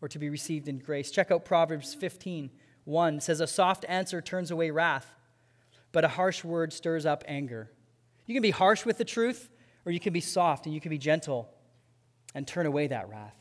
[0.00, 1.10] or to be received in grace.
[1.10, 2.50] Check out Proverbs 15
[2.84, 5.14] 1 it says, A soft answer turns away wrath,
[5.92, 7.70] but a harsh word stirs up anger.
[8.24, 9.50] You can be harsh with the truth,
[9.84, 11.50] or you can be soft and you can be gentle
[12.34, 13.36] and turn away that wrath.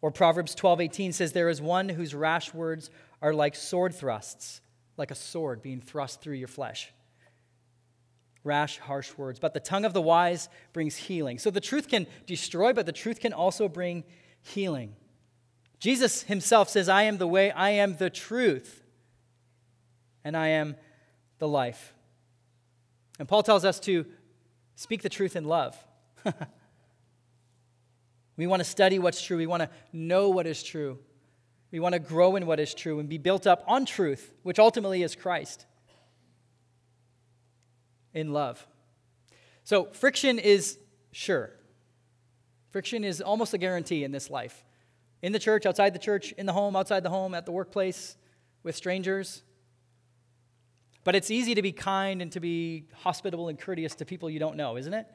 [0.00, 4.60] Or Proverbs 12 18 says, There is one whose rash words are like sword thrusts,
[4.96, 6.92] like a sword being thrust through your flesh
[8.44, 9.38] rash, harsh words.
[9.38, 11.38] But the tongue of the wise brings healing.
[11.38, 14.04] So the truth can destroy, but the truth can also bring
[14.40, 14.94] healing.
[15.82, 18.84] Jesus himself says, I am the way, I am the truth,
[20.22, 20.76] and I am
[21.40, 21.92] the life.
[23.18, 24.06] And Paul tells us to
[24.76, 25.76] speak the truth in love.
[28.36, 31.00] we want to study what's true, we want to know what is true.
[31.72, 34.60] We want to grow in what is true and be built up on truth, which
[34.60, 35.66] ultimately is Christ,
[38.14, 38.64] in love.
[39.64, 40.78] So, friction is
[41.10, 41.50] sure.
[42.70, 44.62] Friction is almost a guarantee in this life.
[45.22, 48.16] In the church, outside the church, in the home, outside the home, at the workplace,
[48.62, 49.42] with strangers.
[51.04, 54.38] But it's easy to be kind and to be hospitable and courteous to people you
[54.38, 55.06] don't know, isn't it?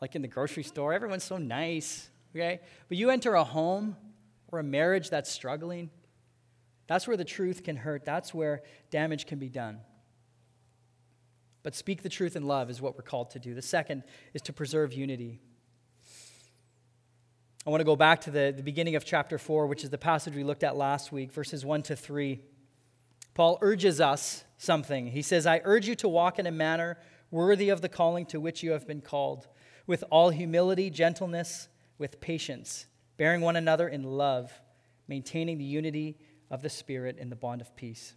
[0.00, 2.60] Like in the grocery store, everyone's so nice, okay?
[2.88, 3.96] But you enter a home
[4.48, 5.90] or a marriage that's struggling,
[6.86, 8.04] that's where the truth can hurt.
[8.04, 9.80] That's where damage can be done.
[11.62, 13.54] But speak the truth in love is what we're called to do.
[13.54, 14.02] The second
[14.34, 15.40] is to preserve unity.
[17.64, 19.98] I want to go back to the, the beginning of chapter 4, which is the
[19.98, 22.40] passage we looked at last week, verses 1 to 3.
[23.34, 25.06] Paul urges us something.
[25.06, 26.98] He says, I urge you to walk in a manner
[27.30, 29.46] worthy of the calling to which you have been called,
[29.86, 34.52] with all humility, gentleness, with patience bearing one another in love,
[35.06, 36.18] maintaining the unity
[36.50, 38.14] of the Spirit in the bond of peace.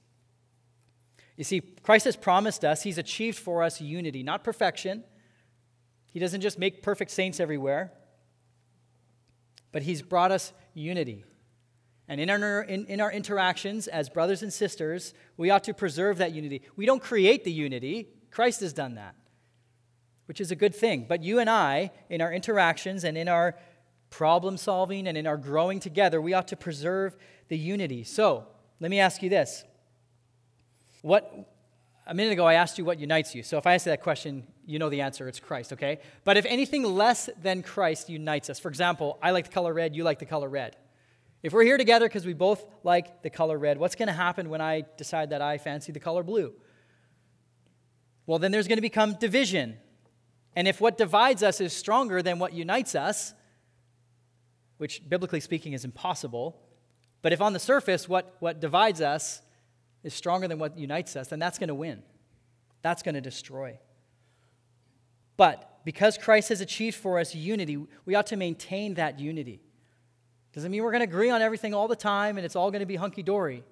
[1.38, 5.04] You see, Christ has promised us, He's achieved for us unity, not perfection.
[6.12, 7.92] He doesn't just make perfect saints everywhere,
[9.76, 11.26] but He's brought us unity.
[12.08, 16.20] And in our, in, in our interactions as brothers and sisters, we ought to preserve
[16.20, 16.62] that unity.
[16.78, 19.16] We don't create the unity, Christ has done that,
[20.28, 21.08] which is a good thing.
[21.10, 23.58] But you and I, in our interactions and in our
[24.10, 27.18] problem solving and in our growing together, we ought to preserve
[27.50, 28.06] the unity.
[28.06, 28.48] So,
[28.80, 29.66] let me ask you this.
[31.02, 31.54] What
[32.08, 33.44] a minute ago I asked you what unites you.
[33.44, 36.00] So if I answer that question, you know the answer, it's Christ, okay?
[36.24, 39.96] But if anything less than Christ unites us, for example, I like the color red,
[39.96, 40.76] you like the color red.
[41.42, 44.50] If we're here together because we both like the color red, what's going to happen
[44.50, 46.54] when I decide that I fancy the color blue?
[48.26, 49.78] Well, then there's going to become division.
[50.56, 53.34] And if what divides us is stronger than what unites us,
[54.78, 56.60] which biblically speaking is impossible.
[57.22, 59.42] But if on the surface what, what divides us
[60.06, 62.04] is stronger than what unites us, then that's going to win.
[62.84, 63.80] That's going to destroy.
[65.36, 69.62] But because Christ has achieved for us unity, we ought to maintain that unity.
[70.54, 72.82] Doesn't mean we're going to agree on everything all the time and it's all going
[72.82, 73.64] to be hunky dory.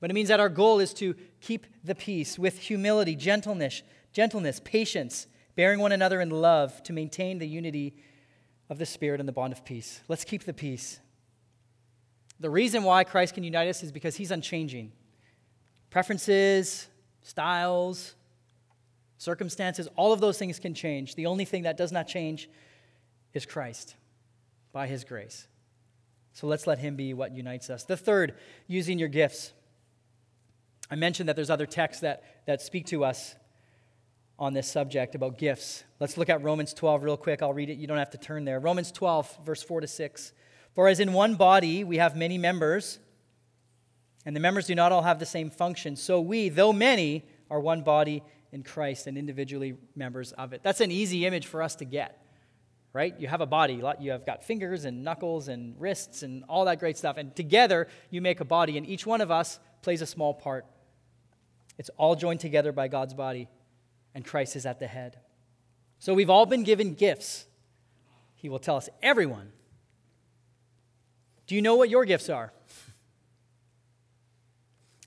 [0.00, 4.60] But it means that our goal is to keep the peace with humility, gentleness, gentleness,
[4.64, 7.94] patience, bearing one another in love to maintain the unity
[8.70, 10.00] of the Spirit and the bond of peace.
[10.08, 11.00] Let's keep the peace.
[12.42, 14.90] The reason why Christ can unite us is because he's unchanging.
[15.90, 16.88] Preferences,
[17.22, 18.16] styles,
[19.16, 21.14] circumstances, all of those things can change.
[21.14, 22.50] The only thing that does not change
[23.32, 23.94] is Christ
[24.72, 25.46] by his grace.
[26.32, 27.84] So let's let him be what unites us.
[27.84, 28.34] The third,
[28.66, 29.52] using your gifts.
[30.90, 33.36] I mentioned that there's other texts that, that speak to us
[34.36, 35.84] on this subject about gifts.
[36.00, 37.40] Let's look at Romans 12 real quick.
[37.40, 37.78] I'll read it.
[37.78, 38.58] You don't have to turn there.
[38.58, 40.32] Romans 12, verse 4 to 6.
[40.74, 42.98] For as in one body we have many members,
[44.24, 47.60] and the members do not all have the same function, so we, though many, are
[47.60, 50.62] one body in Christ and individually members of it.
[50.62, 52.24] That's an easy image for us to get,
[52.92, 53.18] right?
[53.18, 56.78] You have a body, you have got fingers and knuckles and wrists and all that
[56.78, 60.06] great stuff, and together you make a body, and each one of us plays a
[60.06, 60.66] small part.
[61.78, 63.48] It's all joined together by God's body
[64.14, 65.18] and Christ is at the head.
[65.98, 67.46] So we've all been given gifts.
[68.34, 69.52] He will tell us, everyone.
[71.46, 72.52] Do you know what your gifts are?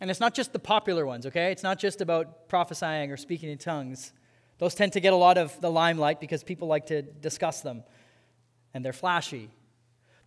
[0.01, 1.51] And it's not just the popular ones, okay?
[1.51, 4.11] It's not just about prophesying or speaking in tongues.
[4.57, 7.83] Those tend to get a lot of the limelight because people like to discuss them
[8.73, 9.49] and they're flashy.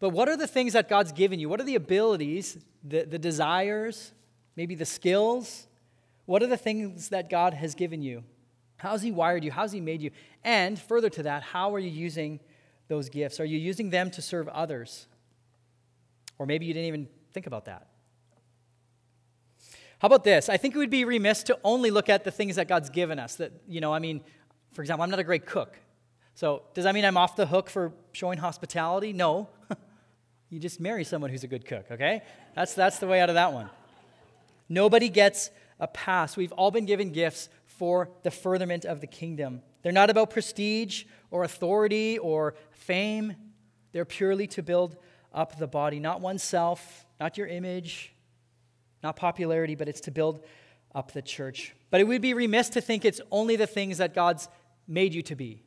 [0.01, 1.49] But what are the things that God's given you?
[1.49, 4.13] What are the abilities, the, the desires,
[4.57, 5.67] maybe the skills?
[6.25, 8.23] What are the things that God has given you?
[8.77, 9.51] How's He wired you?
[9.51, 10.11] How's He made you?
[10.45, 12.41] And further to that, how are you using
[12.87, 13.41] those gifts?
[13.41, 15.07] Are you using them to serve others?
[16.39, 17.89] Or maybe you didn't even think about that.
[19.99, 20.49] How about this?
[20.49, 23.19] I think it would be remiss to only look at the things that God's given
[23.19, 23.37] us.
[23.37, 24.21] That, you know, I mean,
[24.73, 25.77] for example, I'm not a great cook.
[26.35, 29.13] So does that mean I'm off the hook for showing hospitality?
[29.13, 29.49] No.
[30.51, 32.23] you just marry someone who's a good cook, okay?
[32.55, 33.71] That's, that's the way out of that one.
[34.69, 36.37] Nobody gets a pass.
[36.37, 39.63] We've all been given gifts for the furtherment of the kingdom.
[39.83, 43.35] They're not about prestige or authority or fame.
[43.93, 44.97] They're purely to build
[45.33, 48.15] up the body, not oneself, not your image,
[49.03, 50.45] not popularity, but it's to build
[50.95, 51.75] up the church.
[51.91, 54.49] But it would be remiss to think it's only the things that God's
[54.87, 55.63] made you to be.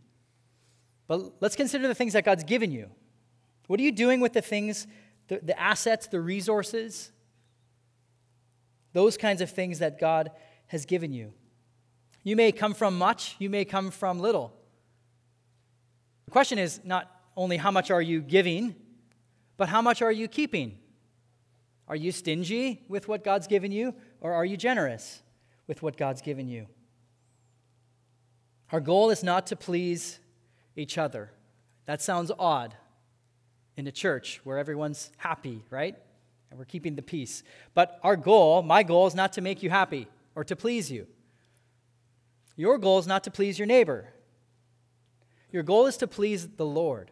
[1.07, 2.89] But let's consider the things that God's given you.
[3.68, 4.88] What are you doing with the things,
[5.28, 7.12] the, the assets, the resources?
[8.93, 10.32] Those kinds of things that God
[10.68, 11.34] has given you.
[12.24, 14.53] You may come from much, you may come from little.
[16.26, 18.76] The question is not only how much are you giving,
[19.62, 20.80] but how much are you keeping?
[21.88, 25.22] Are you stingy with what God's given you, or are you generous
[25.68, 26.66] with what God's given you?
[28.72, 30.20] Our goal is not to please
[30.76, 31.30] each other.
[31.86, 32.74] That sounds odd
[33.78, 35.95] in a church where everyone's happy, right?
[36.49, 37.43] And we're keeping the peace.
[37.76, 41.05] But our goal, my goal, is not to make you happy or to please you.
[42.55, 44.12] Your goal is not to please your neighbor.
[45.51, 47.12] Your goal is to please the Lord.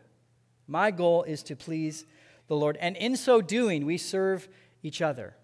[0.65, 2.05] My goal is to please
[2.49, 2.77] the Lord.
[2.81, 4.49] And in so doing, we serve
[4.83, 5.35] each other.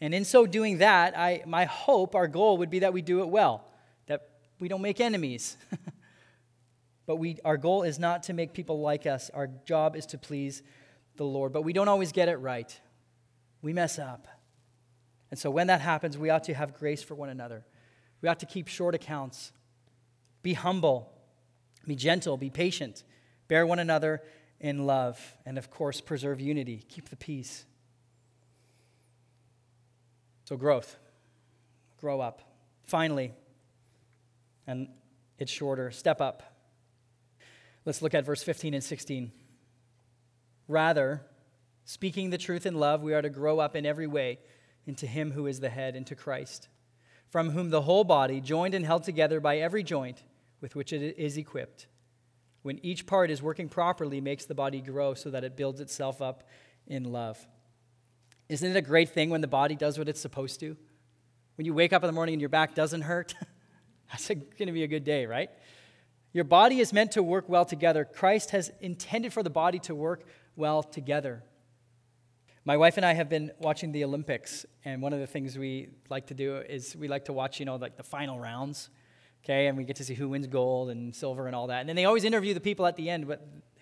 [0.00, 3.20] And in so doing that, I, my hope, our goal would be that we do
[3.20, 3.64] it well,
[4.08, 4.28] that
[4.60, 5.56] we don't make enemies.
[7.06, 9.30] but we, our goal is not to make people like us.
[9.32, 10.62] Our job is to please
[11.16, 11.52] the Lord.
[11.52, 12.78] But we don't always get it right.
[13.62, 14.26] We mess up.
[15.30, 17.64] And so when that happens, we ought to have grace for one another.
[18.20, 19.52] We ought to keep short accounts.
[20.42, 21.12] Be humble.
[21.86, 22.36] Be gentle.
[22.36, 23.04] Be patient.
[23.48, 24.20] Bear one another
[24.66, 25.36] in love.
[25.46, 26.84] And of course, preserve unity.
[26.88, 27.64] Keep the peace.
[30.44, 30.96] So, growth.
[31.98, 32.42] Grow up.
[32.84, 33.32] Finally,
[34.66, 34.88] and
[35.38, 36.42] it's shorter, step up.
[37.84, 39.32] Let's look at verse 15 and 16.
[40.68, 41.22] Rather,
[41.84, 44.38] speaking the truth in love, we are to grow up in every way
[44.86, 46.68] into Him who is the head, into Christ,
[47.28, 50.22] from whom the whole body, joined and held together by every joint
[50.60, 51.86] with which it is equipped,
[52.66, 56.20] when each part is working properly, makes the body grow so that it builds itself
[56.20, 56.42] up
[56.88, 57.38] in love.
[58.48, 60.76] Isn't it a great thing when the body does what it's supposed to?
[61.54, 63.36] When you wake up in the morning and your back doesn't hurt,
[64.10, 65.48] that's going to be a good day, right?
[66.32, 68.04] Your body is meant to work well together.
[68.04, 70.24] Christ has intended for the body to work
[70.56, 71.44] well together.
[72.64, 75.90] My wife and I have been watching the Olympics, and one of the things we
[76.08, 78.90] like to do is we like to watch, you know, like the final rounds,
[79.46, 81.80] okay, and we get to see who wins gold and silver and all that.
[81.80, 83.32] And then they always interview the people at the end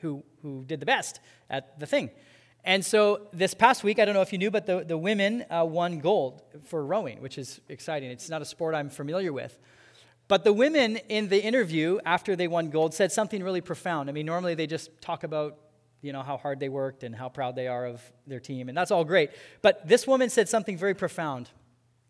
[0.00, 2.10] who, who did the best at the thing.
[2.64, 5.44] And so this past week, I don't know if you knew, but the, the women
[5.50, 8.10] uh, won gold for rowing, which is exciting.
[8.10, 9.58] It's not a sport I'm familiar with.
[10.28, 14.08] But the women in the interview after they won gold said something really profound.
[14.08, 15.58] I mean, normally they just talk about
[16.00, 18.76] you know, how hard they worked and how proud they are of their team, and
[18.76, 19.30] that's all great.
[19.62, 21.48] But this woman said something very profound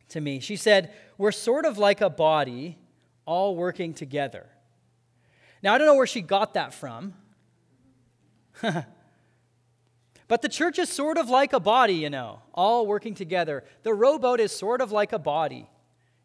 [0.08, 0.40] to me.
[0.40, 2.76] She said, We're sort of like a body
[3.26, 4.46] all working together.
[5.62, 7.14] Now, I don't know where she got that from.
[10.28, 13.64] but the church is sort of like a body, you know, all working together.
[13.82, 15.68] The rowboat is sort of like a body.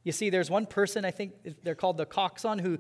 [0.04, 1.34] You see, there's one person, I think
[1.64, 2.80] they're called the coxswain, who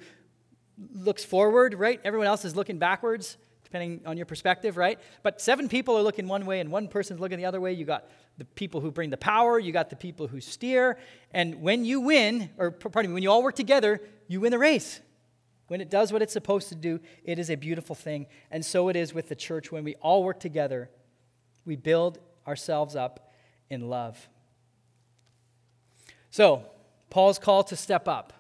[0.93, 1.99] looks forward, right?
[2.03, 3.37] Everyone else is looking backwards
[3.69, 4.99] depending on your perspective, right?
[5.21, 7.71] But seven people are looking one way and one person's looking the other way.
[7.71, 8.09] You got
[8.39, 10.97] the people who bring the power, you got the people who steer.
[11.31, 14.57] And when you win, or pardon me, when you all work together, you win the
[14.57, 15.01] race.
[15.67, 18.25] When it does what it's supposed to do, it is a beautiful thing.
[18.49, 19.71] And so it is with the church.
[19.71, 20.89] When we all work together,
[21.63, 22.17] we build
[22.47, 23.31] ourselves up
[23.69, 24.29] in love.
[26.31, 26.65] So,
[27.11, 28.33] Paul's call to step up.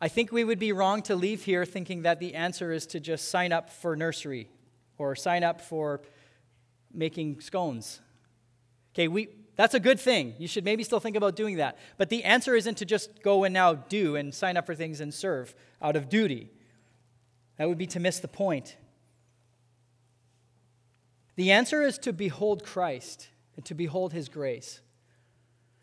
[0.00, 3.00] I think we would be wrong to leave here thinking that the answer is to
[3.00, 4.48] just sign up for nursery
[4.96, 6.00] or sign up for
[6.92, 8.00] making scones.
[8.94, 10.34] Okay, we, that's a good thing.
[10.38, 11.78] You should maybe still think about doing that.
[11.98, 15.00] But the answer isn't to just go and now do and sign up for things
[15.00, 16.50] and serve out of duty.
[17.58, 18.76] That would be to miss the point.
[21.36, 24.80] The answer is to behold Christ and to behold his grace.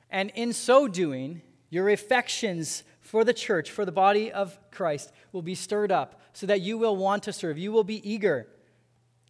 [0.10, 5.42] And in so doing, your affections for the church, for the body of Christ, will
[5.42, 7.58] be stirred up so that you will want to serve.
[7.58, 8.48] You will be eager.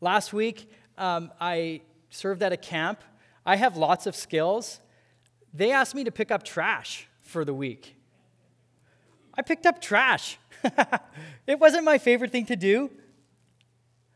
[0.01, 0.67] Last week,
[0.97, 3.01] um, I served at a camp.
[3.45, 4.79] I have lots of skills.
[5.53, 7.95] They asked me to pick up trash for the week.
[9.35, 10.39] I picked up trash.
[11.45, 12.89] it wasn't my favorite thing to do.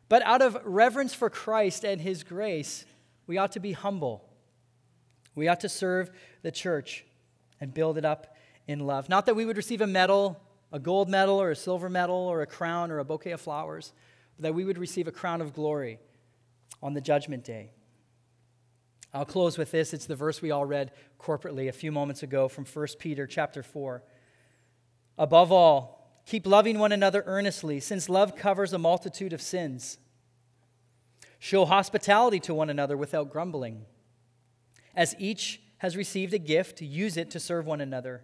[0.10, 2.84] But out of reverence for Christ and his grace,
[3.28, 4.28] we ought to be humble.
[5.36, 6.10] We ought to serve
[6.42, 7.06] the church
[7.60, 8.31] and build it up
[8.68, 9.10] in love.
[9.10, 10.40] Not that we would receive a medal,
[10.72, 13.94] a gold medal, or a silver medal, or a crown, or a bouquet of flowers,
[14.38, 16.00] but that we would receive a crown of glory
[16.82, 17.72] on the judgment day.
[19.14, 19.94] I'll close with this.
[19.94, 23.62] It's the verse we all read corporately a few moments ago from 1 Peter chapter
[23.62, 24.04] 4.
[25.18, 29.98] Above all, keep loving one another earnestly, since love covers a multitude of sins.
[31.40, 33.86] Show hospitality to one another without grumbling.
[34.96, 38.24] As each has received a gift, use it to serve one another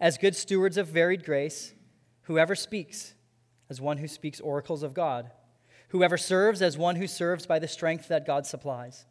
[0.00, 1.74] as good stewards of varied grace,
[2.22, 3.14] whoever speaks,
[3.68, 5.30] as one who speaks oracles of God,
[5.88, 9.06] Whoever serves as one who serves by the strength that God supplies,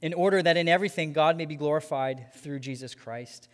[0.00, 3.48] in order that in everything God may be glorified through Jesus Christ.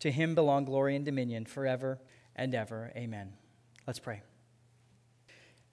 [0.00, 1.98] To him belong glory and dominion forever
[2.36, 2.92] and ever.
[2.94, 3.32] Amen.
[3.86, 4.22] Let's pray.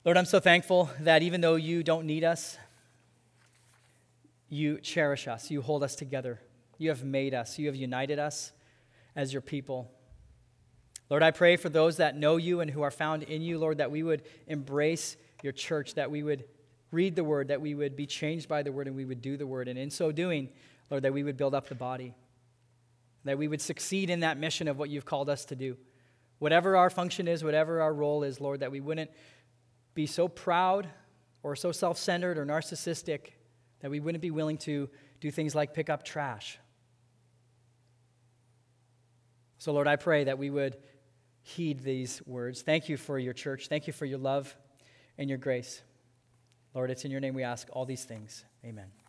[0.03, 2.57] Lord, I'm so thankful that even though you don't need us,
[4.49, 6.41] you cherish us, you hold us together,
[6.77, 8.51] you have made us, you have united us
[9.15, 9.91] as your people.
[11.09, 13.79] Lord, I pray for those that know you and who are found in you, Lord,
[13.79, 16.45] that we would embrace your church, that we would
[16.91, 19.37] read the word, that we would be changed by the word, and we would do
[19.37, 19.67] the word.
[19.67, 20.49] And in so doing,
[20.89, 22.13] Lord, that we would build up the body,
[23.25, 25.77] that we would succeed in that mission of what you've called us to do.
[26.39, 29.11] Whatever our function is, whatever our role is, Lord, that we wouldn't
[29.93, 30.87] be so proud
[31.43, 33.33] or so self centered or narcissistic
[33.81, 34.89] that we wouldn't be willing to
[35.19, 36.57] do things like pick up trash.
[39.61, 40.75] So, Lord, I pray that we would
[41.43, 42.63] heed these words.
[42.63, 43.67] Thank you for your church.
[43.67, 44.55] Thank you for your love
[45.19, 45.83] and your grace.
[46.73, 48.43] Lord, it's in your name we ask all these things.
[48.65, 49.00] Amen.